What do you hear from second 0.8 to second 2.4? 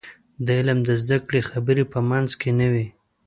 د زده کړې خبرې په منځ